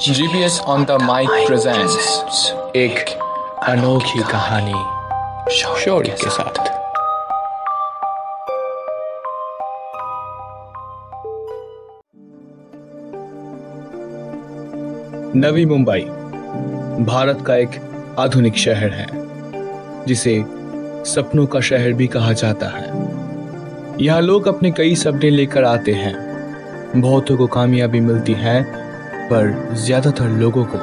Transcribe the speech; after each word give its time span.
GPS 0.00 0.60
on 0.60 0.84
the 0.84 0.90
mic 0.90 1.28
presents 1.46 2.52
एक 2.76 3.08
अनोखी 3.62 4.22
कहानी 4.22 4.72
शौर्य 5.54 6.16
के 6.22 6.30
साथ। 6.30 6.58
नवी 15.36 15.66
मुंबई 15.66 16.00
भारत 17.04 17.44
का 17.46 17.56
एक 17.56 17.70
आधुनिक 18.18 18.56
शहर 18.56 18.90
है 18.90 19.06
जिसे 20.06 20.44
सपनों 21.04 21.46
का 21.46 21.60
शहर 21.60 21.92
भी 21.92 22.06
कहा 22.06 22.32
जाता 22.32 22.66
है। 22.66 22.86
यहाँ 24.04 24.20
लोग 24.20 24.48
अपने 24.48 24.70
कई 24.70 24.94
सपने 24.94 25.30
लेकर 25.30 25.64
आते 25.64 25.92
हैं। 25.92 26.14
बहुतों 26.96 27.36
को 27.36 27.46
कामयाबी 27.46 28.00
मिलती 28.00 28.32
है 28.32 28.83
पर 29.24 29.74
ज़्यादातर 29.74 30.28
लोगों 30.28 30.64
को 30.64 30.78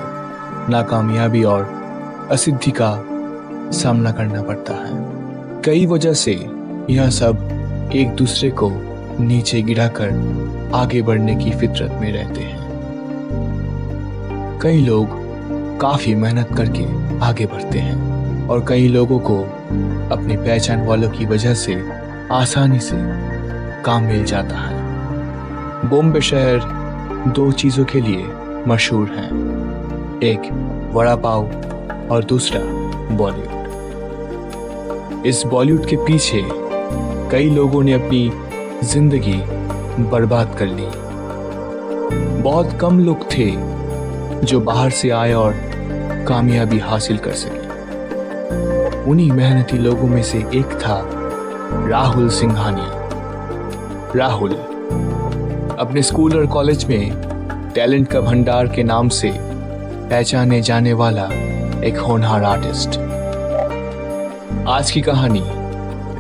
नाकामयाबी 0.72 1.44
और 1.44 1.63
असिद्धि 2.31 2.72
का 2.72 2.91
सामना 3.72 4.12
करना 4.12 4.41
पड़ता 4.41 4.73
है। 4.73 5.62
कई 5.66 5.86
वजह 5.86 6.14
से 6.14 6.34
यह 6.90 7.09
सब 7.09 7.90
एक 7.95 8.16
दूसरे 8.16 8.50
को 8.52 8.70
नीचे 9.20 9.62
गिराकर 9.62 10.72
आगे 10.76 11.02
बढ़ने 11.02 11.36
की 11.36 11.52
फितरत 11.52 11.91
में 11.91 12.12
रहते 12.12 12.41
हैं। 12.41 12.59
कई 14.62 14.81
लोग 14.81 15.20
काफ़ी 15.80 16.16
मेहनत 16.16 16.50
करके 16.58 16.86
आगे 17.26 17.45
बढ़ते 17.45 17.80
हैं 17.80 18.48
और 18.48 18.66
कई 18.67 18.88
लोगों 18.88 19.20
को 19.20 19.38
अपनी 20.16 20.38
पहचान 20.38 20.86
वालों 20.88 21.09
की 21.09 21.26
वजह 21.26 21.53
से 21.53 21.81
आसानी 22.31 22.80
से 22.80 22.98
काम 23.84 24.03
मिल 24.03 24.23
जाता 24.23 24.55
है। 24.58 25.89
बॉम्बे 25.89 26.22
शहर 26.22 26.80
दो 27.27 27.52
चीज़ों 27.52 27.85
के 27.85 28.02
लिए 28.02 28.23
मशहूर 28.67 29.07
है। 29.07 29.25
एक 30.23 30.41
वड़ा 30.94 31.16
पाव 31.16 31.45
और 32.11 32.23
दूसरा 32.23 32.61
बॉलीवुड। 33.16 33.59
इस 35.25 35.44
बॉलीवुड 35.45 35.86
के 35.86 35.95
पीछे 35.95 36.41
कई 37.31 37.50
लोगों 37.50 37.83
ने 37.83 37.94
अपनी 37.94 38.31
ज़िंदगी 38.83 39.41
बर्बाद 40.03 40.55
कर 40.59 40.66
ली। 40.66 40.88
बहुत 42.41 42.78
कम 42.81 43.00
लोग 43.00 43.31
थे 43.31 43.52
जो 44.45 44.59
बाहर 44.59 44.89
से 44.89 45.09
आए 45.09 45.33
और 45.33 45.53
कामयाबी 46.28 46.80
हासिल 46.80 47.17
कर 47.17 47.33
सके। 47.33 47.59
उन्हीं 49.11 49.31
मेहनती 49.31 49.78
लोगों 49.78 50.08
में 50.08 50.23
से 50.23 50.38
एक 50.38 50.66
था 50.66 51.09
राहुल 51.88 52.30
सिंघानिया। 52.30 53.09
राहुल 54.16 54.52
अपने 55.82 56.02
स्कूल 56.02 56.38
और 56.38 56.46
कॉलेज 56.48 56.86
में 56.86 57.72
टैलेंट 57.76 58.08
का 58.08 58.22
भंडार 58.22 58.68
के 58.68 58.84
नाम 58.84 59.10
से 59.10 59.32
पहचाने 60.10 60.62
जाने 60.62 60.94
वाला 60.94 61.24
एक 61.84 61.98
होनहार 61.98 62.44
आर्टिस्ट। 62.44 62.90
आज 64.68 64.92
की 64.92 65.02
कहानी 65.02 65.42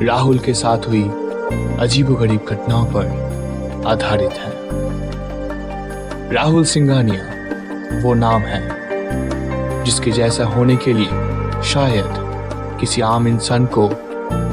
राहुल 0.05 0.39
के 0.39 0.53
साथ 0.53 0.87
हुई 0.87 1.03
अजीबोगरीब 1.79 2.45
घटनाओं 2.49 2.85
पर 2.85 3.83
आधारित 3.87 4.31
है। 4.31 4.51
राहुल 6.33 6.65
सिंघानिया, 6.65 8.01
वो 8.01 8.13
नाम 8.13 8.41
है, 8.41 8.63
जिसके 9.83 10.11
जैसा 10.11 10.45
होने 10.45 10.75
के 10.75 10.93
लिए 10.93 11.61
शायद 11.63 12.05
किसी 12.79 13.01
आम 13.01 13.27
इंसान 13.27 13.65
को 13.65 13.87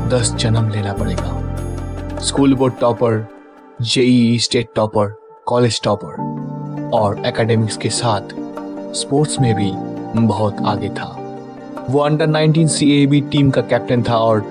दस 0.09 0.35
जन्म 0.35 0.69
लेना 0.69 0.93
पड़ेगा। 0.93 2.19
School 2.19 2.55
board 2.55 2.75
topper 2.81 3.38
JEE 3.83 4.39
state 4.39 4.69
topper, 4.77 5.09
college 5.47 5.81
topper 5.83 6.91
और 6.95 7.27
एकेडमिक्स 7.27 7.77
के 7.77 7.89
साथ 7.89 8.21
स्पोर्ट्स 8.95 9.41
में 9.41 9.55
भी 9.55 9.71
बहुत 10.27 10.57
आगे 10.67 10.89
था। 10.89 11.07
वो 11.91 12.01
अंडर 12.01 12.27
19 12.27 12.69
सीएबी 12.69 13.21
टीम 13.21 13.51
का 13.51 13.61
कैप्टन 13.61 14.03
था 14.03 14.17
और 14.17 14.43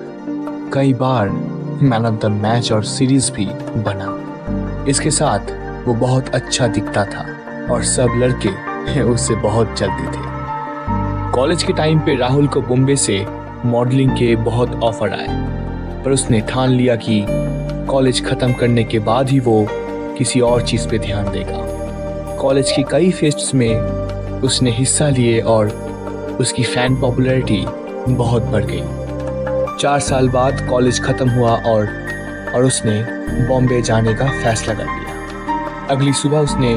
कई 0.74 0.94
बार 0.94 1.28
मैन 1.82 2.06
ऑफ़ 2.06 2.14
द 2.14 2.26
मैच 2.26 2.72
और 2.72 2.84
सीरीज़ 2.84 3.32
भी 3.32 3.46
बना। 3.76 4.86
इसके 4.88 5.10
साथ 5.10 5.40
वो 5.86 5.94
बहुत 5.94 6.28
अच्छा 6.28 6.68
दिखता 6.68 7.04
था 7.04 7.26
और 7.70 7.84
सब 7.84 8.08
लड़के 8.16 9.00
उससे 9.02 9.34
बहुत 9.34 9.76
जल्दी 9.78 10.06
थे। 10.06 10.26
कॉलेज 11.32 11.62
के 11.62 11.72
टाइम 11.72 12.00
पे 12.00 12.16
राहुल 12.16 12.46
को 12.46 12.62
बॉम्बे 12.62 12.96
से 12.96 13.26
मॉडलिंग 13.64 14.10
के 14.10 14.36
बहुत 14.36 14.74
ऑफ़र 14.74 15.10
आए, 15.10 15.28
पर 16.04 16.10
उसने 16.10 16.40
ठान 16.40 16.70
लिया 16.70 16.96
कि 16.96 17.24
कॉलेज 17.88 18.24
खत्म 18.26 18.52
करने 18.52 18.84
के 18.84 18.98
बाद 19.00 19.28
ही 19.28 19.38
वो 19.40 19.66
किसी 20.18 20.40
और 20.40 20.62
चीज़ 20.62 20.88
पे 20.88 20.98
ध्यान 20.98 21.30
देगा। 21.32 22.36
कॉलेज 22.40 22.70
की 22.72 22.82
कई 22.90 23.10
फेस्ट्स 23.10 23.54
में 23.54 24.40
उसने 24.42 24.70
हिस्सा 24.70 25.08
लिए 25.08 25.40
और 25.42 25.68
उसकी 26.40 26.62
फ़ैन 26.64 27.00
पॉपुलैरिटी 27.00 27.64
बहुत 28.08 28.42
बढ़ 28.44 28.64
गई। 28.64 28.82
चार 29.76 30.00
साल 30.00 30.28
बाद 30.28 30.66
कॉलेज 30.70 31.00
खत्म 31.02 31.28
हुआ 31.30 31.56
और 31.66 31.86
और 32.54 32.64
उसने 32.64 33.00
बॉम्बे 33.48 33.80
जाने 33.82 34.14
का 34.14 34.26
फैसला 34.42 34.74
कर 34.74 34.84
लिया। 34.84 35.86
अगली 35.90 36.12
सुबह 36.12 36.40
उसने 36.40 36.74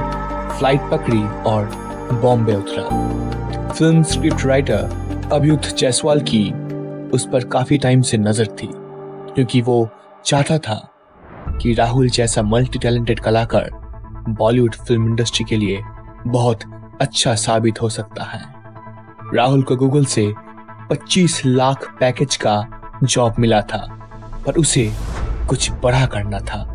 फ़्लाइट 0.57 0.89
पकड़ी 0.91 1.22
और 1.49 1.69
बॉम्बे 2.22 2.55
उतरा। 2.55 2.83
Film 3.69 4.03
script 4.03 4.45
writer 4.45 5.29
Abhyut 5.33 5.66
Jaiswal 5.78 6.22
की 6.29 6.43
उस 7.13 7.28
पर 7.33 7.43
काफ़ी 7.47 7.78
टाइम 7.78 8.01
से 8.01 8.17
नज़र 8.17 8.47
थी, 8.53 8.69
क्योंकि 9.35 9.61
वो 9.61 9.88
चाहता 10.25 10.57
था 10.57 10.88
कि 11.61 11.73
राहुल 11.73 12.09
जैसा 12.09 12.41
मल्टी 12.41 12.79
टैलेंटेड 12.79 13.19
कलाकार 13.19 13.69
बॉलीवुड 14.29 14.75
फ़िल्म 14.75 15.05
इंडस्ट्री 15.05 15.45
के 15.45 15.57
लिए 15.57 15.83
बहुत 16.27 16.59
अच्छा 17.01 17.35
साबित 17.35 17.81
हो 17.81 17.89
सकता 17.89 18.23
है। 18.23 18.41
राहुल 19.33 19.63
को 19.63 19.75
गूगल 19.75 20.05
से 20.05 20.33
25 20.89 21.45
लाख 21.45 21.97
पैकेज 21.99 22.35
का 22.35 22.67
जॉब 23.03 23.33
मिला 23.39 23.61
था, 23.61 24.09
पर 24.45 24.53
उसे 24.53 24.94
कुछ 25.49 25.72
बड़ा 25.72 26.05
करना 26.05 26.39
था। 26.39 26.66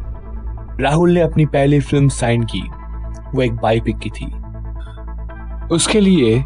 राहुल 0.81 1.11
ने 1.11 1.21
अपनी 1.21 1.47
पहली 1.47 1.81
फ़िल्म 1.81 2.09
साइन 2.09 2.45
की, 2.45 2.63
वो 3.35 3.43
एक 3.43 3.57
बायोपिक 3.57 3.99
की 3.99 4.11
थी। 4.11 4.27
उसके 5.75 6.01
लिए 6.01 6.45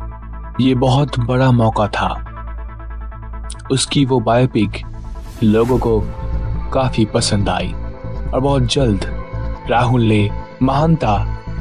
ये 0.61 0.75
बहुत 0.75 1.19
बड़ा 1.19 1.51
मौका 1.51 1.87
था। 1.87 2.27
उसकी 3.73 4.05
वो 4.05 4.21
बायोपिक 4.21 4.71
लोगों 5.43 5.79
को 5.79 6.01
काफ़ी 6.71 7.05
पसंद 7.05 7.49
आई। 7.49 7.75
और 8.35 8.41
बहुत 8.41 8.73
जल्द 8.73 9.05
राहुल 9.71 10.03
ने 10.03 10.29
महानता 10.63 11.13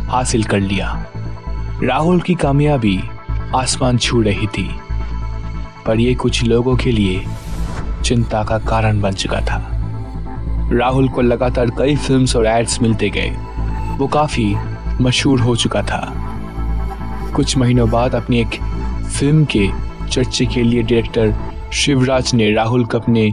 हासिल 0.09 0.44
कर 0.44 0.59
लिया। 0.59 1.06
राहुल 1.84 2.22
की 2.22 2.34
कामयाबी 2.35 3.00
आसमान 3.56 3.97
छू 3.97 4.22
रही 4.22 4.47
थी, 4.47 4.69
पर 5.85 6.00
यह 6.00 6.16
कुछ 6.16 6.44
लोगों 6.44 6.75
के 6.78 6.91
लिए 6.91 7.25
चिंता 8.06 8.44
का 8.44 8.58
कारण 8.59 9.02
बन 9.02 9.12
चुका 9.12 9.41
था। 9.41 9.62
राहुल 10.74 11.09
को 11.09 11.22
लगातार 11.22 11.69
कई 11.69 11.96
फिल्म्स 11.96 12.35
और 12.35 12.46
एड्स 12.46 12.81
मिलते 12.81 13.09
गए। 13.09 13.29
वो 13.97 14.08
काफ़ी 14.08 14.56
मशहूर 15.02 15.41
हो 15.41 15.56
चुका 15.56 15.81
था। 15.81 16.02
कुछ 17.35 17.58
महीनों 17.58 17.90
बाद 17.90 18.16
अपनी 18.16 18.40
एक 18.40 18.59
फ़िल्म 19.09 19.46
के 19.46 19.68
चर्चे 20.09 20.46
के 20.46 20.63
लिए 20.63 20.84
डायरेक्टर 20.84 21.34
शिवराज 21.74 22.34
ने 22.34 22.52
राहुल 22.52 22.85
को 22.85 23.00
अपने 23.00 23.31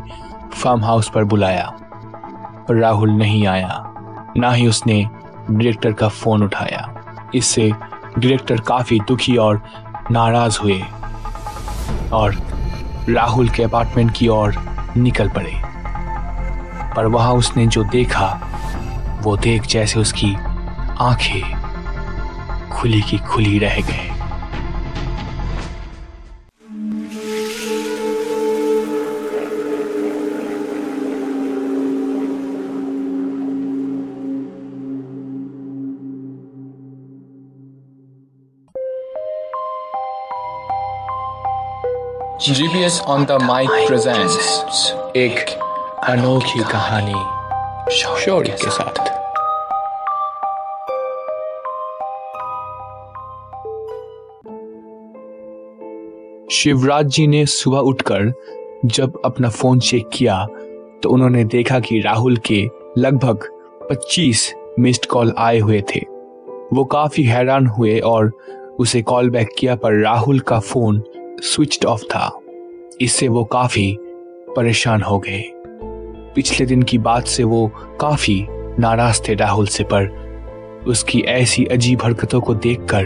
फार्म 0.55 0.85
हाउस 0.85 1.11
पर 1.15 1.25
बुलाया। 1.25 1.73
पर 2.69 2.75
राहुल 2.75 3.11
नहीं 3.11 3.47
आया, 3.47 3.95
ना 4.37 4.53
ही 4.53 4.67
उसने 4.67 5.09
डायरेक्टर 5.51 5.93
का 5.93 6.09
फ़ोन 6.09 6.43
उठाया। 6.43 6.95
इससे 7.35 7.73
डायरेक्टर 8.19 8.61
काफ़ी 8.61 9.01
दुखी 9.01 9.37
और 9.37 9.63
नाराज़ 10.11 10.59
हुए 10.61 10.83
और 12.13 12.37
राहुल 13.09 13.49
के 13.49 13.63
अपार्टमेंट 13.63 14.13
की 14.17 14.29
ओर 14.29 14.55
निकल 14.97 15.29
पड़े। 15.29 15.53
पर 16.97 17.07
वहाँ 17.07 17.33
उसने 17.33 17.67
जो 17.67 17.85
देखा, 17.85 18.41
वो 19.23 19.37
देख 19.37 19.63
जैसे 19.63 20.01
उसकी 20.01 20.35
आँखें 21.01 21.67
खुली 22.71 23.03
की 23.03 23.19
खुली 23.19 23.59
रह 23.59 23.81
गए। 23.81 24.16
GPS 42.47 43.01
on 43.01 43.25
the 43.25 43.33
mic 43.33 43.71
presents 43.71 44.93
एक 45.17 45.49
अनोखी 46.09 46.61
कहानी 46.61 47.95
शौर्य 47.95 48.57
के 48.63 48.71
साथ। 48.71 48.99
शिवराज 56.53 57.07
जी 57.07 57.27
ने 57.27 57.47
सुबह 57.47 57.79
उठकर 57.79 58.33
जब 58.85 59.21
अपना 59.25 59.49
फ़ोन 59.49 59.81
चेक 59.81 60.09
किया 60.13 60.47
तो 61.03 61.11
उन्होंने 61.11 61.45
देखा 61.45 61.81
कि 61.81 62.01
राहुल 62.01 62.37
के 62.37 62.63
लगभग 62.99 63.49
25 63.93 64.53
मिस्ड 64.79 65.07
कॉल 65.07 65.35
आए 65.39 65.59
हुए 65.59 65.83
थे। 65.95 66.01
वो 66.73 66.85
काफ़ी 66.85 67.25
हैरान 67.25 67.67
हुए 67.67 67.99
और 67.99 68.33
उसे 68.81 69.03
कॉल 69.03 69.31
बैक 69.31 69.55
किया 69.59 69.77
पर 69.77 70.03
राहुल 70.03 70.41
का 70.41 70.61
फ़ोन 70.61 71.03
स्विच 71.43 71.85
ऑफ़ 71.85 72.03
था। 72.03 72.41
इससे 73.01 73.29
वो 73.29 73.45
काफ़ी 73.45 73.99
परेशान 74.57 75.03
हो 75.03 75.19
गए। 75.19 75.43
पिछले 76.35 76.67
दिन 76.67 76.83
की 76.83 76.99
बात 76.99 77.27
से 77.27 77.45
वो 77.45 77.73
काफ़ी 78.01 78.47
नाराज़ 78.79 79.21
थे 79.29 79.35
राहुल 79.35 79.67
से, 79.67 79.85
पर 79.85 80.27
उसकी 80.87 81.21
ऐसी 81.21 81.65
अजीब 81.65 82.01
हरकतों 82.05 82.41
को 82.41 82.55
देखकर 82.55 83.05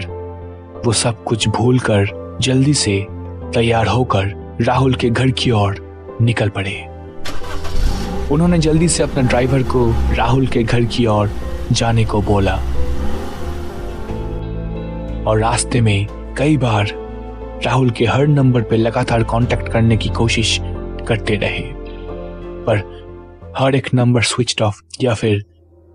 वो 0.87 0.93
सब 0.93 1.25
कुछ 1.25 1.49
भूलकर 1.49 2.37
जल्दी 2.41 2.75
से 2.75 3.07
तैयार 3.55 3.87
होकर 3.87 4.57
राहुल 4.61 4.95
के 4.95 5.11
घर 5.11 5.31
की 5.31 5.51
ओर 5.51 5.91
निकल 6.23 6.49
पड़े। 6.49 6.87
उन्होंने 8.33 8.59
जल्दी 8.59 8.89
से 8.89 9.03
अपने 9.03 9.23
ड्राइवर 9.23 9.63
को 9.63 9.95
राहुल 10.15 10.47
के 10.47 10.63
घर 10.63 10.85
की 10.85 11.07
ओर 11.07 11.31
जाने 11.73 12.05
को 12.05 12.23
बोला। 12.23 12.55
और 15.27 15.39
रास्ते 15.39 15.81
में 15.81 16.07
कई 16.39 16.57
बार 16.57 17.00
राहुल 17.65 17.91
के 17.91 18.05
हर 18.05 18.27
नंबर 18.27 18.63
पर 18.63 18.77
लगातार 18.77 19.23
कांटेक्ट 19.23 19.69
करने 19.69 19.97
की 19.97 20.09
कोशिश 20.09 20.59
करते 21.09 21.35
रहे। 21.35 21.63
पर 22.67 22.79
हर 23.59 23.75
एक 23.75 23.95
नंबर 23.95 24.23
स्विच 24.23 24.63
ऑफ़ 24.63 24.83
या 25.03 25.15
फिर 25.15 25.45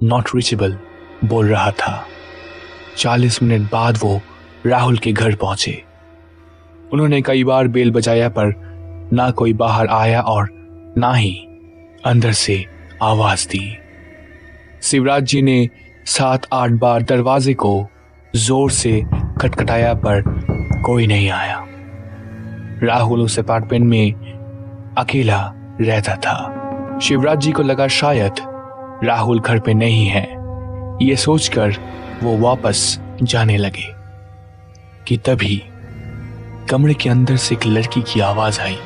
नॉट 0.03 0.29
रीचेबल 0.35 0.77
बोल 1.25 1.47
रहा 1.47 1.71
था। 1.71 2.05
चालीस 2.97 3.43
मिनट 3.43 3.71
बाद 3.71 3.99
वो 4.03 4.21
राहुल 4.65 4.97
के 4.97 5.11
घर 5.11 5.35
पहुँचे। 5.35 5.83
उन्होंने 6.93 7.21
कई 7.21 7.43
बार 7.43 7.67
बेल 7.67 7.91
बजाया 7.91 8.29
पर 8.29 8.53
ना 9.13 9.31
कोई 9.31 9.53
बाहर 9.53 9.87
आया 9.87 10.21
और 10.21 10.47
ना 10.97 11.13
ही 11.13 11.35
अंदर 12.05 12.31
से 12.31 12.65
आवाज़ 13.01 13.47
दी। 13.47 13.77
शिवराज 14.81 15.23
जी 15.23 15.41
ने 15.41 15.69
सात 16.05 16.47
आठ 16.53 16.71
बार 16.71 17.01
दरवाजे 17.01 17.53
को 17.53 17.87
ज़ोर 18.35 18.71
से 18.71 19.01
खटखटाया 19.41 19.93
पर 19.93 20.45
कोई 20.85 21.07
नहीं 21.07 21.29
आया। 21.29 21.67
राहुल 22.83 23.21
उस 23.21 23.39
अपार्टमेंट 23.39 23.85
में 23.85 24.13
अकेला 24.97 25.53
रहता 25.81 26.15
था। 26.15 26.99
शिवराज 26.99 27.37
जी 27.37 27.51
को 27.51 27.63
लगा 27.63 27.87
शायद 27.87 28.31
राहुल 29.03 29.39
घर 29.39 29.59
पे 29.59 29.73
नहीं 29.73 30.07
है। 30.07 30.35
ये 31.01 31.15
सोचकर 31.15 31.75
वो 32.23 32.37
वापस 32.37 32.99
जाने 33.23 33.57
लगे 33.57 33.93
कि 35.07 35.17
तभी 35.17 35.63
कमरे 36.69 36.93
के 36.93 37.09
अंदर 37.09 37.35
से 37.35 37.55
एक 37.55 37.65
लड़की 37.65 38.01
की 38.01 38.19
आवाज़ 38.19 38.61
आई। 38.61 38.79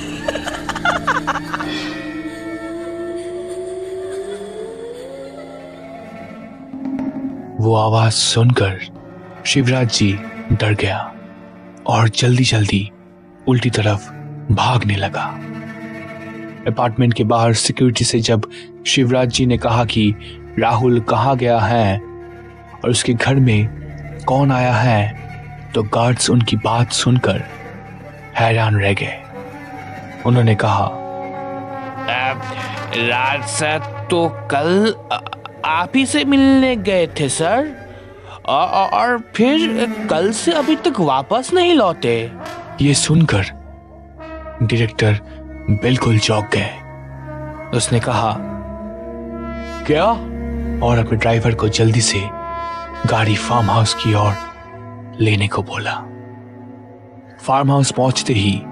वो 7.66 7.74
आवाज़ 7.76 8.12
सुनकर 8.12 8.80
शिवराज 9.46 9.88
जी 9.92 10.12
डर 10.52 10.74
गया 10.74 11.14
और 11.86 12.08
जल्दी 12.08 12.44
जल्दी 12.44 12.90
उल्टी 13.48 13.70
तरफ़ 13.70 14.10
भागने 14.52 14.96
लगा। 14.96 15.24
अपार्टमेंट 16.66 17.14
के 17.14 17.24
बाहर 17.24 17.52
सिक्योरिटी 17.54 18.04
से 18.04 18.20
जब 18.20 18.50
शिवराज 18.86 19.28
जी 19.28 19.46
ने 19.46 19.58
कहा 19.58 19.84
कि 19.84 20.14
राहुल 20.58 21.00
कहा 21.00 21.34
गया 21.34 21.58
है 21.58 21.98
और 22.74 22.90
उसके 22.90 23.14
घर 23.14 23.34
में 23.34 23.68
कौन 24.26 24.52
आया 24.52 24.74
है 24.74 25.30
तो 25.74 25.82
गार्ड्स 25.82 26.30
उनकी 26.30 26.56
बात 26.56 26.92
सुनकर 26.92 27.42
हैरान 28.36 28.76
रह 28.76 28.92
गए। 28.92 29.22
उन्होंने 30.26 30.54
कहा 30.54 30.90
रात 32.96 33.48
से 33.48 33.78
तो 34.06 34.28
कल 34.28 34.94
आप 35.66 35.92
ही 35.96 36.06
से 36.06 36.24
मिलने 36.24 36.76
गए 36.76 37.06
थे, 37.06 37.28
सर? 37.28 37.74
और 38.48 39.18
फिर 39.34 39.86
कल 40.10 40.30
से 40.32 40.52
अभी 40.52 40.76
तक 40.76 41.00
वापस 41.00 41.50
नहीं 41.54 41.74
लौटे। 41.74 42.32
ये 42.80 42.94
सुनकर 42.94 43.44
डायरेक्टर 44.62 45.18
बिल्कुल 45.70 46.18
चौंक 46.18 46.50
गए। 46.54 46.70
उसने 47.76 48.00
कहा, 48.00 48.36
क्या? 49.86 50.04
और 50.86 50.98
अपने 50.98 51.18
ड्राइवर 51.18 51.54
को 51.54 51.68
जल्दी 51.68 52.00
से 52.00 52.20
गाड़ी 53.06 53.34
फार्म 53.36 53.70
हाउस 53.70 53.94
की 53.94 54.14
ओर 54.14 54.32
लेने 55.20 55.48
को 55.48 55.62
बोला। 55.62 55.94
फार्म 57.42 57.70
हाउस 57.70 57.90
पहुँचते 57.90 58.32
ही 58.32 58.62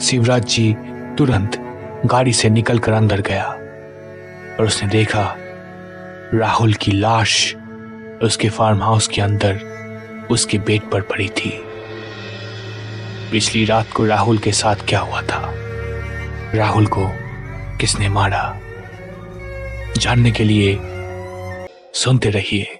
शिवराज 0.00 0.44
जी 0.44 0.72
तुरंत 1.18 1.58
गाड़ी 2.06 2.32
से 2.32 2.50
निकलकर 2.50 2.92
अंदर 2.92 3.20
गया 3.20 3.44
और 3.44 4.66
उसने 4.66 4.88
देखा 4.88 5.36
राहुल 6.34 6.74
की 6.74 6.92
लाश 6.92 7.54
उसके 8.22 8.48
फार्म 8.48 8.82
हाउस 8.82 9.08
के 9.08 9.20
अंदर 9.20 9.60
उसके 10.30 10.58
बेड 10.58 10.90
पर 10.90 11.00
पड़ी 11.00 11.28
थी। 11.28 11.60
पिछली 13.30 13.64
रात 13.64 13.92
को 13.92 14.04
राहुल 14.04 14.38
के 14.38 14.52
साथ 14.52 14.76
क्या 14.88 15.00
हुआ 15.00 15.22
था? 15.22 15.54
राहुल 16.54 16.86
को 16.86 17.10
किसने 17.76 18.08
मारा? 18.08 18.60
जानने 19.98 20.30
के 20.30 20.44
लिए 20.44 20.78
सुनते 21.94 22.30
रहिए। 22.30 22.73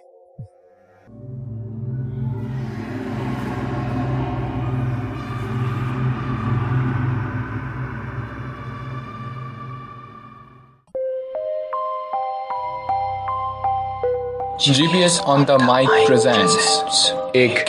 GPS 14.60 15.20
on 15.20 15.44
the 15.44 15.50
mic 15.50 15.88
presents 16.06 17.12
एक 17.36 17.68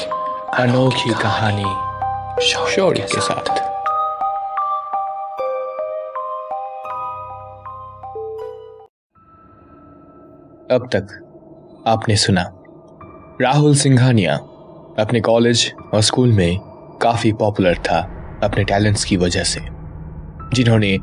अनोखी 0.53 1.13
कहानी 1.13 1.63
शौर्य 2.45 3.01
के 3.01 3.21
साथ। 3.21 3.49
अब 10.71 10.89
तक 10.95 11.83
आपने 11.87 12.15
सुना। 12.15 12.43
राहुल 13.41 13.75
सिंघानिया 13.75 14.35
अपने 14.99 15.21
कॉलेज 15.21 15.73
और 15.93 16.01
स्कूल 16.01 16.31
में 16.31 16.59
काफ़ी 17.01 17.33
पॉपुलर 17.33 17.77
था 17.77 17.99
अपने 18.43 18.63
टैलेंट्स 18.63 19.03
की 19.03 19.17
वजह 19.17 19.43
से 19.43 19.61
जिन्होंने 20.53 20.93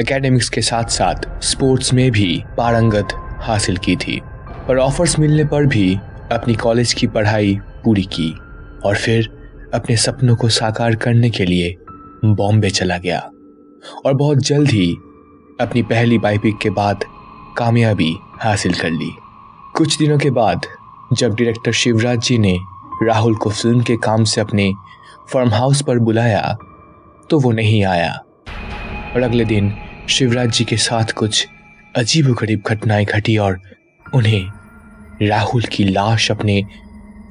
एकेडमिक्स 0.00 0.48
के 0.48 0.60
साथ 0.60 0.84
साथ 0.84 1.40
स्पोर्ट्स 1.42 1.92
में 1.92 2.10
भी 2.10 2.44
पारंगत 2.58 3.08
हासिल 3.38 3.76
की 3.76 3.96
थी। 3.96 4.22
पर 4.70 4.78
ऑफर्स 4.78 5.18
मिलने 5.18 5.44
पर 5.44 5.64
भी 5.66 5.94
अपनी 6.32 6.54
कॉलेज 6.54 6.92
की 6.92 7.06
पढ़ाई 7.06 7.58
पूरी 7.84 8.02
की 8.02 8.30
और 8.84 8.96
फिर 8.96 9.28
अपने 9.74 9.96
सपनों 9.96 10.36
को 10.36 10.48
साकार 10.48 10.94
करने 10.94 11.30
के 11.30 11.44
लिए 11.44 11.74
बॉम्बे 12.24 12.70
चला 12.70 12.98
गया। 12.98 13.18
और 14.06 14.14
बहुत 14.14 14.38
जल्द 14.38 14.70
ही 14.70 14.90
अपनी 15.60 15.82
पहली 15.82 16.18
बाइपिक 16.18 16.58
के 16.58 16.70
बाद 16.70 17.04
कामयाबी 17.58 18.14
हासिल 18.40 18.74
कर 18.74 18.90
ली। 18.90 19.10
कुछ 19.76 19.98
दिनों 19.98 20.18
के 20.18 20.30
बाद 20.30 20.66
जब 21.12 21.34
डायरेक्टर 21.34 21.72
शिवराज 21.72 22.18
जी 22.18 22.38
ने 22.38 22.56
राहुल 23.02 23.34
को 23.34 23.50
फ़िल्म 23.50 23.82
के 23.82 23.96
काम 23.96 24.24
से 24.24 24.40
अपने 24.40 24.72
फार्म 25.32 25.50
हाउस 25.50 25.82
पर 25.82 25.98
बुलाया 25.98 26.56
तो 27.30 27.40
वो 27.40 27.52
नहीं 27.52 27.84
आया। 27.84 28.12
और 29.14 29.22
अगले 29.22 29.44
दिन 29.44 29.74
शिवराज 30.08 30.52
जी 30.52 30.64
के 30.64 30.76
साथ 30.76 31.12
कुछ 31.12 31.46
अजीब 31.96 32.32
गरीब 32.32 32.62
घटनाएँ 32.66 33.04
घटी 33.04 33.36
और 33.36 33.60
उन्हें 34.14 34.59
राहुल 35.22 35.62
की 35.62 35.84
लाश 35.84 36.30
अपने 36.30 36.62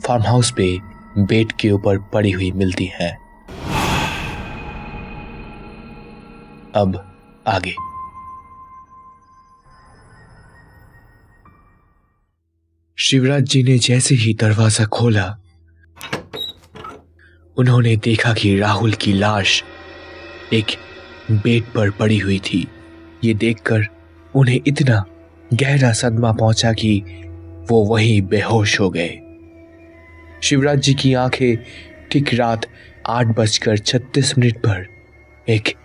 फार्म 0.06 0.24
हाउस 0.24 0.52
पे 0.52 0.78
बेड 1.18 1.52
के 1.52 1.70
ऊपर 1.72 1.98
पड़ी 2.14 2.32
हुई 2.32 2.52
मिलती 2.52 2.86
है। 2.86 3.12
अब 6.76 6.98
आगे। 7.48 7.74
शिवराज 12.98 13.44
जी 13.44 13.64
ने 13.64 13.78
जैसे 13.78 14.16
ही 14.16 14.34
दरवाज़ा 14.34 14.86
खोला, 14.86 15.26
उन्होंने 17.58 17.96
देखा 17.96 18.34
कि 18.34 18.58
राहुल 18.58 18.94
की 18.94 19.14
लाश 19.14 19.64
एक 20.54 20.76
बेड 21.32 21.64
पर 21.74 21.92
पड़ी 21.92 22.18
हुई 22.18 22.40
थी। 22.40 22.68
ये 23.24 23.34
देखकर 23.34 23.86
उन्हें 24.36 24.60
इतना 24.68 25.04
गहरा 25.54 25.92
सदमा 25.94 26.32
पहुँचा 26.32 26.74
कि 26.74 27.02
वो 27.72 27.86
वहीं 27.86 28.22
बेहोश 28.22 28.80
हो 28.80 28.90
गए। 28.90 29.20
शिवराज 30.44 30.80
जी 30.80 30.94
की 30.94 31.14
आँखें 31.14 31.58
ठीक 32.12 32.34
रात 32.34 32.66
आठ 33.08 33.26
बजकर 33.26 33.78
छत्तीस 33.78 34.38
मिनट 34.38 34.58
पर 34.58 34.88
एक 35.50 35.76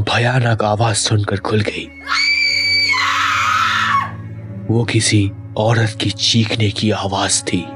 भयानक 0.00 0.62
आवाज़ 0.62 0.96
सुनकर 0.96 1.36
खुल 1.36 1.60
गई। 1.60 1.88
वो 4.70 4.84
किसी 4.84 5.30
औरत 5.56 5.98
की 6.00 6.10
चीखने 6.10 6.70
की 6.70 6.90
आवाज़ 6.90 7.42
थी। 7.42 7.66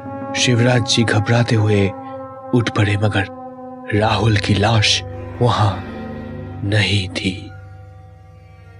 शिवराज 0.40 0.82
जी 0.82 1.04
घबराते 1.04 1.54
हुए 1.54 1.88
उठ 2.54 2.70
पड़े, 2.70 2.96
मगर 2.96 3.26
राहुल 3.94 4.36
की 4.36 4.54
लाश 4.54 5.02
वहाँ 5.42 5.84
नहीं 6.64 7.08
थी। 7.08 7.50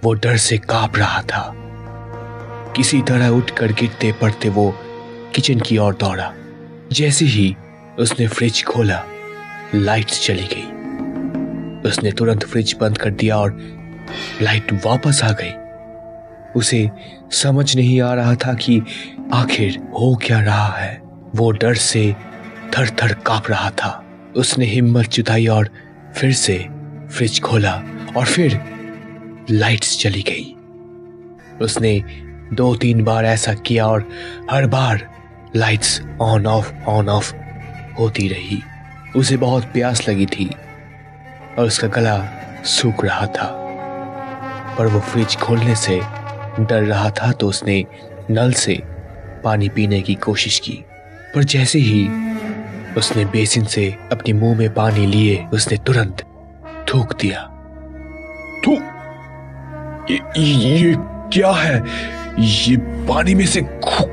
वो 0.05 0.13
डर 0.13 0.37
से 0.37 0.59
काँप 0.59 0.97
रहा 0.97 1.23
था। 1.23 1.66
किसी 2.77 3.03
तरह 3.03 3.29
उठकर 3.29 3.73
गिरते 3.73 4.13
पड़ते 4.13 4.49
वो 4.49 4.75
किचन 5.35 5.61
की 5.61 5.79
ओर 5.79 5.95
दौड़ा। 5.95 6.33
जैसे 6.93 7.25
ही 7.25 7.57
उसने 7.99 8.29
फ्रिज 8.29 8.65
खोला 8.65 9.05
लाइट्स 9.75 10.27
चली 10.27 10.49
गई। 10.53 10.67
उसने 11.91 12.13
तुरंत 12.13 12.45
फ्रिज 12.45 12.77
बंद 12.81 12.99
कर 12.99 13.11
दिया 13.11 13.37
और 13.37 13.59
लाइट 14.43 14.73
वापस 14.73 15.21
आ 15.25 15.33
गई। 15.33 15.53
उसे 16.57 16.91
समझ 17.33 17.77
नहीं 17.77 18.01
आ 18.01 18.15
रहा 18.15 18.35
था 18.35 18.55
कि 18.55 18.83
आखिर 19.33 19.79
हो 19.79 20.15
क्या 20.17 20.41
रहा 20.41 20.69
है। 20.69 21.03
वो 21.35 21.51
डर 21.51 21.75
से 21.75 22.17
थर 22.79 22.89
थर 22.89 23.13
काँप 23.13 23.51
रहा 23.51 23.71
था। 23.71 24.05
उसने 24.37 24.65
हिम्मत 24.65 25.09
जुटाई 25.09 25.47
और 25.47 25.71
फिर 26.17 26.33
से 26.33 26.67
फ्रिज 27.11 27.41
खोला 27.41 27.83
और 28.17 28.27
फिर 28.27 28.61
लाइट्स 29.51 29.99
चली 29.99 30.23
गई। 30.23 30.53
उसने 31.65 32.05
दो 32.53 32.77
तीन 32.77 33.05
बार 33.05 33.25
ऐसा 33.25 33.55
किया 33.55 33.87
और 33.87 34.09
हर 34.51 34.67
बार 34.67 35.09
lights 35.57 36.03
on 36.21 36.47
off 36.47 36.73
on 36.87 37.09
off 37.09 37.35
होती 37.99 38.29
रही। 38.29 38.63
उसे 39.17 39.37
बहुत 39.37 39.65
प्यास 39.65 40.09
लगी 40.09 40.27
थी 40.27 40.51
और 41.59 41.67
उसका 41.67 41.89
गला 41.89 42.29
सूख 42.65 43.05
रहा 43.05 43.27
था। 43.27 43.63
पर 44.79 44.87
वो 44.87 45.01
फ्रिज 45.01 45.37
खोलने 45.37 45.77
से 45.77 46.01
डर 46.61 46.83
रहा 46.83 47.11
था 47.11 47.33
तो 47.33 47.49
उसने 47.49 47.85
नल 48.31 48.53
से 48.53 48.83
पानी 49.45 49.69
पीने 49.69 50.01
की 50.01 50.15
कोशिश 50.15 50.59
की। 50.59 50.85
पर 51.35 51.45
जैसे 51.45 51.79
ही 51.79 52.09
उसने 52.97 53.25
बेसिन 53.25 53.65
से 53.65 53.97
अपने 54.13 54.33
मुँह 54.33 54.59
में 54.59 54.75
पानी 54.75 55.07
लिए 55.07 55.47
उसने 55.53 55.79
तुरंत 55.79 56.23
थूक 56.95 57.21
दिया। 57.21 57.43
थूक? 58.67 58.93
ये, 60.11 60.43
ये 60.43 60.95
क्या 60.99 61.51
है? 61.51 61.83
ये 62.39 62.77
पानी 62.77 63.35
में 63.35 63.47
से 63.47 63.63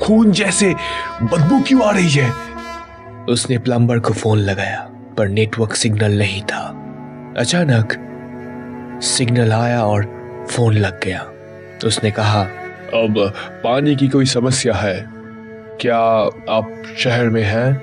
खून 0.02 0.32
जैसे 0.32 0.74
बदबू 1.22 1.62
क्यों 1.62 1.82
आ 1.82 1.90
रही 1.90 2.10
है? 2.10 2.32
उसने 3.28 3.58
प्लम्बर 3.58 3.98
को 3.98 4.12
फ़ोन 4.12 4.38
लगाया 4.38 4.90
पर 5.18 5.28
नेटवर्क 5.28 5.74
सिग्नल 5.74 6.18
नहीं 6.18 6.42
था। 6.42 6.62
अचानक 7.38 7.88
सिग्नल 9.02 9.52
आया 9.52 9.82
और 9.82 10.04
फ़ोन 10.50 10.74
लग 10.74 11.04
गया। 11.04 11.26
उसने 11.86 12.10
कहा 12.10 12.42
अब 12.94 13.32
पानी 13.64 13.96
की 13.96 14.08
कोई 14.08 14.26
समस्या 14.26 14.74
है? 14.74 15.06
क्या 15.80 15.98
आप 16.56 16.82
शहर 16.98 17.24
में 17.24 17.44
हैं? 17.44 17.74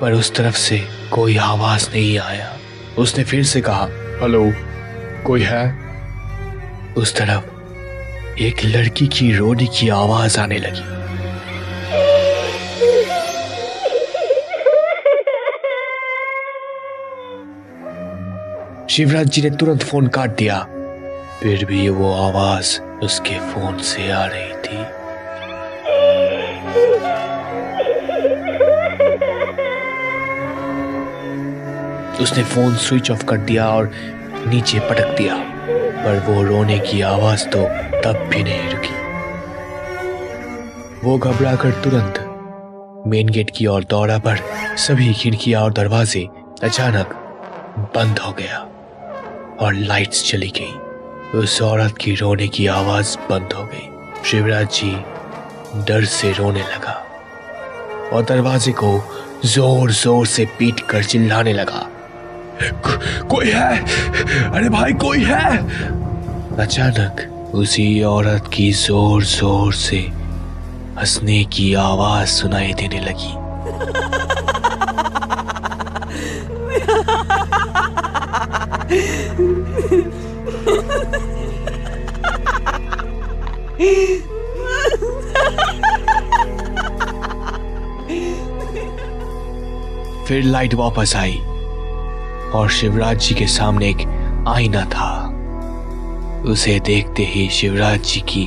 पर 0.00 0.12
उस 0.12 0.34
तरफ़ 0.34 0.56
से 0.56 0.82
कोई 1.12 1.36
आवाज़ 1.36 1.90
नहीं 1.90 2.18
आया। 2.18 2.56
उसने 2.98 3.24
फिर 3.24 3.44
से 3.44 3.60
कहा 3.60 3.88
हेलो 4.22 4.52
कोई 5.26 5.42
है? 5.42 5.78
उस 6.96 7.16
तरफ़ 7.16 7.53
एक 8.40 8.64
लड़की 8.64 9.06
की 9.06 9.32
रोने 9.36 9.66
की 9.66 9.88
आवाज़ 9.88 10.40
आने 10.40 10.58
लगी। 10.58 10.82
शिवराज 18.94 19.28
जी 19.28 19.42
ने 19.42 19.50
तुरंत 19.50 19.82
फ़ोन 19.82 20.06
काट 20.06 20.30
दिया। 20.30 20.58
फिर 21.42 21.64
भी 21.64 21.88
वो 21.88 22.12
आवाज़ 22.14 22.80
उसके 22.80 23.38
फ़ोन 23.38 23.78
से 23.78 24.10
आ 24.10 24.24
रही 24.24 24.52
थी। 24.52 24.82
उसने 32.22 32.44
फ़ोन 32.44 32.76
स्विच 32.76 33.10
ऑफ़ 33.10 33.24
कर 33.24 33.36
दिया 33.36 33.68
और 33.68 33.90
नीचे 34.46 34.78
पटक 34.80 35.16
दिया। 35.16 35.53
पर 36.04 36.18
वो 36.26 36.42
रोने 36.42 36.78
की 36.80 37.00
आवाज़ 37.02 37.44
तो 37.48 37.62
तब 38.02 38.28
भी 38.30 38.42
नहीं 38.42 38.68
रुकी। 38.70 39.02
वो 41.04 41.16
घबरा 41.18 41.54
कर 41.56 41.70
तुरंत 41.84 42.20
मेन 43.06 43.28
गेट 43.28 43.50
की 43.56 43.66
ओर 43.66 43.84
दौड़ा 43.84 44.18
पर 44.18 44.38
सभी 44.78 45.12
खिड़कियाँ 45.14 45.62
और 45.62 45.72
दरवाजे 45.72 46.26
अचानक 46.62 47.14
बंद 47.94 48.18
हो 48.18 48.32
गया 48.32 48.58
और 49.60 49.74
लाइट्स 49.74 50.30
चली 50.30 50.52
गई। 50.58 51.38
उस 51.38 51.60
औरत 51.62 51.96
की 52.00 52.14
रोने 52.14 52.48
की 52.48 52.66
आवाज़ 52.66 53.16
बंद 53.30 53.52
हो 53.52 53.64
गई। 53.64 53.88
शिवराज 54.24 54.68
जी 54.72 54.92
डर 55.84 56.04
से 56.10 56.32
रोने 56.32 56.62
लगा 56.64 57.00
और 58.12 58.24
दरवाजे 58.24 58.72
को 58.72 58.92
ज़ोर 59.44 59.90
ज़ोर 59.92 60.26
से 60.26 60.44
पीट 60.58 60.80
कर 60.80 61.04
चिल्लाने 61.04 61.52
लगा। 61.52 61.86
को, 62.70 63.26
कोई 63.28 63.50
है? 63.50 63.78
अरे 64.50 64.68
भाई 64.68 64.92
कोई 64.92 65.24
है? 65.24 65.58
अचानक 66.56 67.30
उसी 67.54 68.02
औरत 68.02 68.50
की 68.52 68.72
ज़ोर 68.72 69.24
ज़ोर 69.24 69.72
से 69.72 69.98
हंसने 70.98 71.44
की 71.44 71.74
आवाज़ 71.74 72.28
सुनाई 72.28 72.72
देने 72.72 73.00
लगी। 73.00 73.32
फिर 90.28 90.42
लाइट 90.42 90.74
वापस 90.74 91.16
आई। 91.16 91.40
और 92.54 92.70
शिवराज 92.70 93.18
जी 93.18 93.34
के 93.34 93.46
सामने 93.46 93.88
एक 93.88 94.06
आईना 94.48 94.84
था। 94.84 95.10
उसे 96.46 96.78
देखते 96.80 97.24
ही 97.24 97.48
शिवराज 97.48 98.00
जी 98.02 98.20
की 98.20 98.46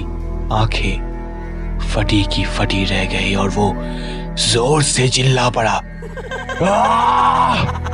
आँखें 0.53 1.07
फटी 1.87 2.23
की 2.23 2.45
फटी 2.45 2.83
रह 2.85 3.03
गई 3.05 3.35
और 3.35 3.49
वो 3.49 3.73
ज़ोर 4.37 4.83
से 4.83 5.07
चिल्ला 5.09 5.49
पड़ा। 5.49 5.81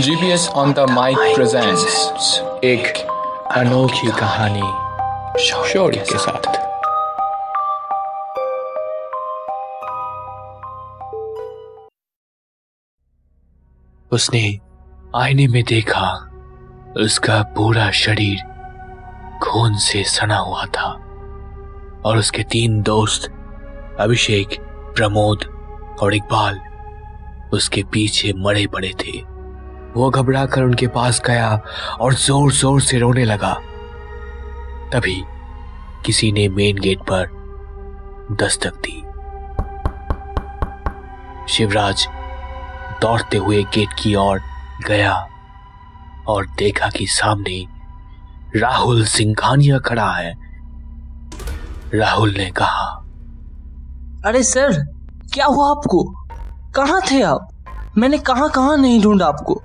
GPS 0.00 0.48
on 0.48 0.72
the 0.72 0.78
mic 0.78 1.18
presents 1.18 2.40
एक 2.64 2.96
अनोखी 3.52 4.10
कहानी 4.10 5.42
शौर्य 5.44 6.04
के 6.12 6.18
साथ। 6.18 6.56
उसने 14.12 14.58
आईने 15.16 15.46
में 15.46 15.64
देखा, 15.64 16.10
उसका 16.96 17.42
पूरा 17.42 17.90
शरीर 17.90 18.42
खून 19.42 19.76
से 19.76 20.04
सना 20.04 20.38
हुआ 20.38 20.64
था 20.64 20.90
और 22.04 22.18
उसके 22.18 22.42
तीन 22.42 22.82
दोस्त, 22.82 23.30
अभिषेक, 24.00 24.60
प्रमोद 24.96 25.44
और 26.02 26.14
इकबाल, 26.14 26.60
उसके 27.52 27.82
पीछे 27.82 28.32
मरे 28.32 28.66
पड़े 28.66 28.90
थे। 28.90 29.35
वो 29.96 30.10
घबरा 30.10 30.44
कर 30.46 30.62
उनके 30.62 30.86
पास 30.86 31.20
गया 31.26 31.48
और 32.00 32.14
ज़ोर 32.14 32.52
ज़ोर 32.52 32.80
से 32.80 32.98
रोने 32.98 33.24
लगा। 33.24 33.52
तभी 34.92 35.22
किसी 36.06 36.30
ने 36.32 36.48
मेन 36.48 36.78
गेट 36.78 37.00
पर 37.10 37.28
दस्तक 38.32 38.74
दी। 38.86 39.02
शिवराज 41.52 42.06
दौड़ते 43.02 43.36
हुए 43.36 43.62
गेट 43.74 43.92
की 43.98 44.14
ओर 44.14 44.40
गया 44.86 45.14
और 46.28 46.46
देखा 46.58 46.88
कि 46.88 47.06
सामने 47.06 47.64
राहुल 48.56 49.04
सिंघानिया 49.04 49.78
खड़ा 49.78 50.10
है। 50.10 50.34
राहुल 51.94 52.30
ने 52.30 52.50
कहा, 52.50 52.86
अरे 54.26 54.42
सर, 54.42 54.82
क्या 55.34 55.46
हुआ 55.46 55.70
आपको? 55.70 56.02
कहाँ 56.76 57.00
थे 57.10 57.22
आप? 57.22 57.48
मैंने 57.98 58.18
कहाँ 58.20 58.76
नहीं 58.76 59.00
ढूंढा 59.02 59.26
आपको? 59.26 59.62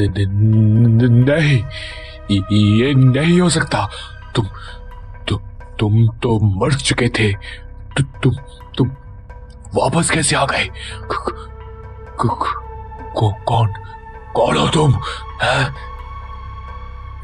नहीं 0.00 1.62
ये 2.52 2.94
नहीं 2.94 3.40
हो 3.40 3.48
सकता। 3.50 3.88
तुम 4.34 4.46
तुम 5.28 5.38
तुम 5.78 6.06
तो 6.22 6.38
मर 6.40 6.72
चुके 6.72 7.08
थे। 7.08 7.32
तु, 7.32 8.02
तुम 8.22 8.34
तुम 8.78 8.88
वापस 9.74 10.10
कैसे 10.10 10.36
आ 10.36 10.44
गए? 10.44 10.68
कौन 13.46 13.72
कौन 14.34 14.56
हो 14.56 14.68
तुम 14.68 14.92
है? 15.42 15.74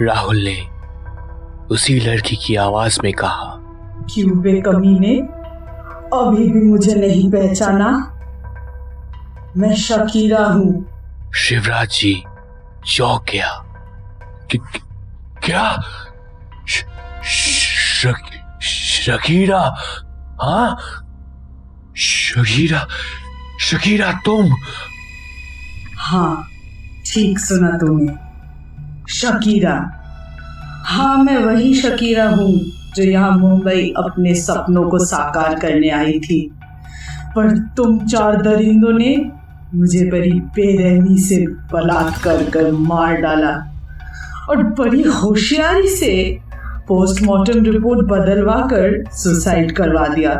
राहुल 0.03 0.37
ने 0.37 0.59
उसी 1.71 2.01
लड़की 2.01 2.37
की 2.37 2.57
आवाज़ 2.57 3.01
में 3.05 3.13
कहा 3.13 3.53
क्यों 4.15 4.41
बे 4.41 4.61
कमीने 4.61 5.17
अभी 6.17 6.49
भी 6.51 6.63
मुझे 6.63 6.95
नहीं 6.95 7.31
पहचाना। 7.31 7.89
मैं 9.57 9.75
शकीरा 9.75 10.45
हूँ। 10.45 11.33
शिवराज 11.35 11.89
जी 11.89 12.15
चौंक 12.87 13.23
गया। 13.33 13.63
कि, 14.51 14.59
क्या? 15.45 15.83
शक, 17.25 18.61
शकीरा 18.63 19.77
हाँ? 20.43 20.77
शकीरा 21.97 22.87
शकीरा 23.61 24.13
तुम? 24.13 24.57
हाँ 25.99 26.49
ठीक 27.15 27.39
सुना 27.39 27.79
तुमने। 27.79 28.13
शकीरा। 29.13 30.03
हाँ 30.87 31.17
मैं 31.17 31.37
वही 31.37 31.75
शकीरा 31.75 32.29
हूँ 32.29 32.61
जो 32.97 33.03
यहाँ 33.03 33.31
मुंबई 33.31 33.95
अपने 33.97 34.35
सपनों 34.35 34.91
को 34.91 34.99
साकार 34.99 35.55
करने 35.55 35.91
आई 35.91 36.13
थी। 36.13 36.51
पर 37.37 37.59
तुम 37.59 38.07
चार 38.07 38.43
दरिंदों 38.43 38.93
ने 38.93 39.36
मुझे 39.75 40.05
बड़ी 40.11 40.31
बेरहमी 40.57 41.19
से 41.19 41.37
बलात्कार 41.73 42.43
कर 42.51 42.71
मार 42.73 43.17
डाला 43.17 43.51
और 44.51 44.63
बड़ी 44.79 45.03
होशियारी 45.03 45.89
से 45.89 46.13
पोस्टमार्टम 46.89 47.65
रिपोर्ट 47.65 48.07
बदलवा 48.09 48.61
कर 48.71 49.03
सुसाइड 49.13 49.73
करवा 49.77 50.07
दिया। 50.09 50.35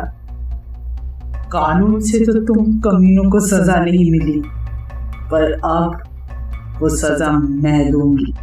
कानून 1.51 1.99
से 2.01 2.19
तो 2.25 2.33
तुम 2.45 2.79
कमीनों 2.79 3.29
को 3.29 3.39
सजा 3.39 3.79
नहीं 3.79 4.09
मिली, 4.11 4.41
पर 5.31 5.51
अब 5.51 6.79
वो 6.81 6.89
सजा 6.89 7.31
मैं 7.31 7.91
दूँगी। 7.91 8.33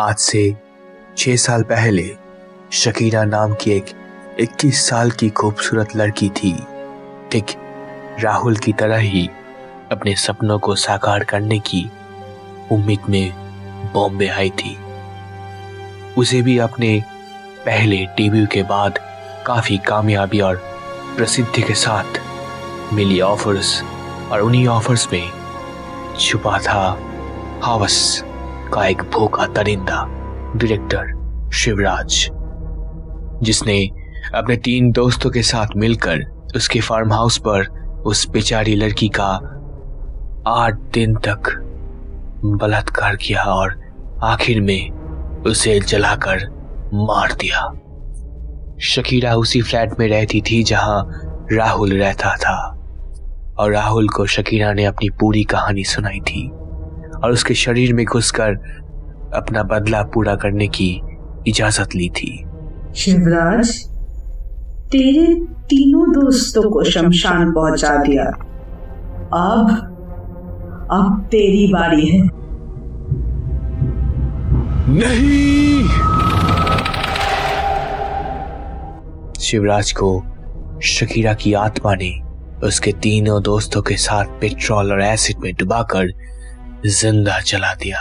आज 0.00 0.16
से 0.16 0.56
छह 1.18 1.36
साल 1.36 1.62
पहले 1.62 2.16
शकीना 2.72 3.24
नाम 3.24 3.54
की 3.54 3.70
एक 3.70 3.84
21 4.40 4.88
साल 4.88 5.10
की 5.10 5.30
खूबसूरत 5.30 5.96
लड़की 5.96 6.28
थी। 6.28 6.52
ठीक 7.32 7.46
राहुल 8.20 8.56
की 8.56 8.72
तरह 8.72 8.96
ही 8.96 9.30
अपने 9.92 10.14
सपनों 10.16 10.58
को 10.58 10.74
साकार 10.74 11.24
करने 11.24 11.58
की 11.58 11.90
उम्मीद 12.72 13.00
में 13.08 13.32
बॉम्बे 13.92 14.28
आई 14.28 14.50
थी। 14.50 14.78
उसे 16.18 16.42
भी 16.42 16.58
अपने 16.58 17.04
पहले 17.66 18.06
टीवी 18.06 18.46
के 18.46 18.62
बाद 18.62 18.98
काफ़ी 19.46 19.78
कामयाबी 19.78 20.40
और 20.40 20.56
प्रसिद्धि 21.16 21.62
के 21.62 21.74
साथ 21.74 22.20
मिली 22.92 23.20
ऑफर्स 23.20 23.82
और 24.32 24.40
उन्हीं 24.40 24.68
ऑफर्स 24.68 25.08
में 25.12 25.30
छुपा 26.20 26.58
था 26.58 26.98
हावस 27.64 28.24
का 28.68 28.86
एक 28.86 29.02
भूखा 29.02 29.46
तरिंदा 29.46 30.04
डायरेक्टर 30.56 31.50
शिवराज, 31.54 32.28
जिसने 33.42 33.78
अपने 34.34 34.56
तीन 34.56 34.90
दोस्तों 34.92 35.30
के 35.30 35.42
साथ 35.42 35.76
मिलकर 35.76 36.24
उसके 36.56 36.80
फार्म 36.80 37.12
हाउस 37.12 37.38
पर 37.38 37.66
उस 38.06 38.28
बेचारी 38.30 38.74
लड़की 38.74 39.08
का 39.08 39.30
आठ 40.46 40.74
दिन 40.94 41.14
तक 41.14 41.50
बलात्कार 42.44 43.16
किया 43.16 43.42
और 43.42 43.76
आखिर 44.22 44.60
में 44.60 44.90
उसे 45.46 45.80
जलाकर 45.80 46.46
मार 46.94 47.32
दिया। 47.32 47.64
शकीरा 48.80 49.34
उसी 49.34 49.62
फ्लैट 49.62 49.98
में 50.00 50.08
रहती 50.08 50.40
थी 50.40 50.62
जहाँ 50.62 51.02
राहुल 51.52 51.92
रहता 51.92 52.36
था। 52.36 52.56
और 53.58 53.72
राहुल 53.72 54.08
को 54.08 54.26
शकीरा 54.26 54.72
ने 54.72 54.84
अपनी 54.84 55.08
पूरी 55.10 55.44
कहानी 55.44 55.84
सुनाई 55.84 56.20
थी। 56.20 56.50
और 57.24 57.30
उसके 57.30 57.54
शरीर 57.54 57.94
में 57.94 58.04
घुसकर 58.06 58.50
अपना 59.34 59.62
बदला 59.62 60.02
पूरा 60.02 60.34
करने 60.34 60.68
की 60.68 61.00
इजाज़त 61.46 61.94
ली 61.94 62.08
थी। 62.08 62.44
शिवराज 62.96 63.70
तेरे 64.92 65.34
तीनों 65.44 66.12
दोस्तों 66.12 66.70
को 66.70 66.84
शमशान 66.84 67.52
पहुँचा 67.52 67.96
दिया। 67.96 68.24
अब 69.34 69.70
अब 70.90 71.28
तेरी 71.30 71.72
बारी 71.72 72.06
है। 72.06 72.22
नहीं! 74.90 75.88
शिवराज 79.40 79.92
को 79.92 80.22
शकीरा 80.82 81.34
की 81.34 81.52
आत्मा 81.52 81.94
ने 81.94 82.20
उसके 82.66 82.92
तीनों 82.92 83.42
दोस्तों 83.42 83.82
के 83.82 83.96
साथ 83.96 84.24
पेट्रोल 84.40 84.92
और 84.92 85.02
एसिड 85.02 85.36
में 85.38 85.52
डुबाकर 85.54 86.06
ज़िंदा 86.86 87.40
जला 87.40 87.74
दिया। 87.74 87.98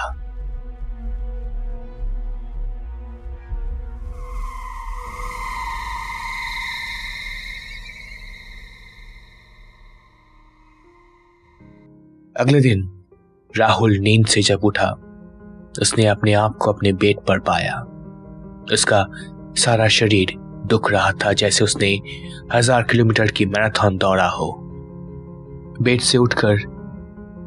अगले 12.36 12.60
दिन, 12.62 13.06
राहुल 13.58 13.98
नींद 13.98 14.26
से 14.26 14.42
जब 14.42 14.63
उठा। 14.63 14.90
उसने 15.82 16.06
अपने 16.06 16.34
आप 16.34 16.58
को 16.58 16.72
अपने 16.72 16.94
बेड 16.94 17.18
पर 17.20 17.40
पाया। 17.40 17.82
उसका 18.74 19.06
सारा 19.58 19.88
शरीर 19.88 20.34
दुख 20.66 20.92
रहा 20.92 21.12
था 21.12 21.34
जैसे 21.34 21.63
उसने 21.63 22.00
हज़ार 22.54 22.84
किलोमीटर 22.84 23.32
की 23.32 23.46
मैराथन 23.46 23.98
दौड़ा 23.98 24.28
हो। 24.28 24.54
बेड 25.82 26.02
से 26.02 26.18
उठकर 26.18 26.77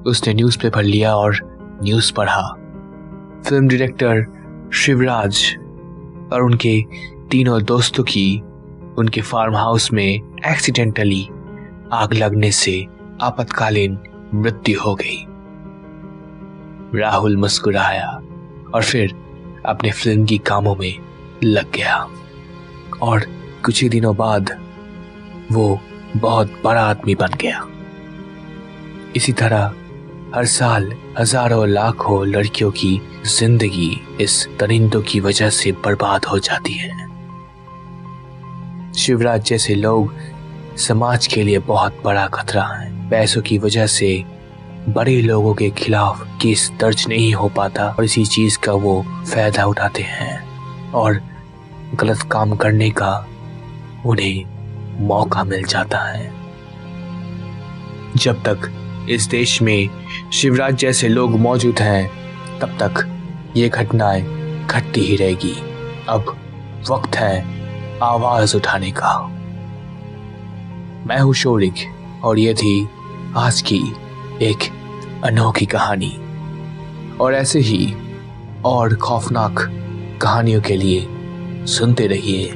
उसने 0.07 0.35
न्यूज़पेपर 0.35 0.83
लिया 0.83 1.17
और 1.17 1.39
न्यूज़ 1.83 2.13
पढ़ा। 2.13 2.43
फ़िल्म 3.49 3.69
डायरेक्टर 3.69 4.25
शिवराज 4.75 5.57
और 6.33 6.43
उनके 6.43 6.85
तीनों 7.31 7.63
दोस्तों 7.63 8.05
की 8.05 8.41
उनके 8.99 9.21
फार्म 9.21 9.57
हाउस 9.57 9.93
में 9.93 10.39
एक्सीडेंटली 10.47 11.29
आग 11.93 12.15
लगने 12.15 12.51
से 12.51 12.87
आपातकालीन 13.23 13.99
मृत्यु 14.35 14.81
हो 14.81 14.95
गई। 14.95 15.27
राहुल 17.01 17.37
मुस्कुराया 17.37 18.09
और 18.75 18.83
फिर 18.83 19.15
अपने 19.67 19.91
फ़िल्म 19.91 20.25
की 20.25 20.39
कामों 20.39 20.77
में 20.77 20.95
लग 21.45 21.73
गया। 21.73 22.09
और 23.03 23.21
कुछ 23.65 23.83
ही 23.83 23.89
दिनों 23.89 24.17
बाद 24.17 24.51
वो 25.53 25.81
बहुत 26.17 26.61
बड़ा 26.65 26.83
आदमी 26.83 27.15
बन 27.15 27.31
गया। 27.41 27.67
इसी 29.17 29.33
तरह 29.33 29.75
हर 30.35 30.47
साल 30.47 30.93
हज़ारों 31.19 31.67
लाखों 31.69 32.27
लड़कियों 32.27 32.71
की 32.71 33.01
ज़िंदगी 33.27 33.91
इस 34.21 34.47
दरिंदों 34.61 35.01
की 35.03 35.21
वजह 35.21 35.51
से 35.51 35.73
बर्बाद 35.85 36.25
हो 36.25 36.39
जाती 36.39 36.73
है। 36.73 37.09
शिवराज 38.93 39.45
जैसे 39.45 39.75
लोग 39.75 40.15
समाज 40.79 41.27
के 41.27 41.43
लिए 41.43 41.59
बहुत 41.67 42.01
बड़ा 42.05 42.27
खतरा 42.27 42.65
है। 42.65 43.11
पैसों 43.11 43.43
की 43.43 43.59
वजह 43.59 43.87
से 43.87 44.13
बड़े 44.89 45.21
लोगों 45.23 45.55
के 45.55 45.71
खिलाफ 45.79 46.27
केस 46.43 46.71
दर्ज 46.81 47.07
नहीं 47.09 47.33
हो 47.35 47.49
पाता 47.49 47.89
और 47.89 48.05
इसी 48.05 48.25
चीज़ 48.27 48.59
का 48.59 48.73
वो 48.73 49.03
फ़ायदा 49.03 49.65
उठाते 49.67 50.03
हैं 50.03 50.93
और 50.93 51.21
गलत 51.95 52.23
काम 52.33 52.57
करने 52.57 52.91
का 52.91 53.15
उन्हें 54.07 54.45
मौका 55.07 55.45
मिल 55.45 55.65
जाता 55.65 55.99
है। 55.99 56.33
जब 58.17 58.43
तक 58.49 58.71
इस 59.11 59.27
देश 59.27 59.63
में 59.63 60.00
शिवराज 60.33 60.75
जैसे 60.75 61.09
लोग 61.09 61.31
मौजूद 61.39 61.79
हैं, 61.79 62.11
तब 62.59 62.69
तक 62.83 63.17
ये 63.57 63.69
घटनाएँ 63.69 64.23
घटती 64.67 65.01
ही 65.01 65.17
रहेगी। 65.17 65.55
अब 66.09 66.37
वक्त 66.91 67.17
है 67.17 67.45
आवाज़ 68.03 68.57
उठाने 68.57 68.91
का। 68.91 69.27
मैं 71.07 71.21
हूँ 71.21 71.35
शोरिक 71.35 71.75
और 72.25 72.39
ये 72.39 72.55
थी 72.55 72.89
आज 73.37 73.61
की 73.61 73.83
एक 74.43 74.59
अनोखी 75.25 75.67
कहानी। 75.67 76.21
और 77.21 77.35
ऐसे 77.35 77.61
ही 77.61 77.95
और 78.65 78.95
खौफनाक 78.95 79.71
कहानियों 80.23 80.61
के 80.61 80.77
लिए 80.77 81.07
सुनते 81.67 82.07
रहिए 82.07 82.55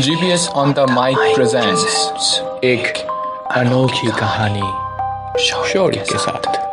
GPS 0.00 0.48
on 0.48 0.72
the 0.72 0.78
mic 0.78 1.18
presents 1.18 2.40
एक 2.64 2.96
अनोखी 3.56 4.10
कहानी 4.10 4.62
शौर्य 5.44 5.98
के 5.98 6.18
साथ। 6.18 6.63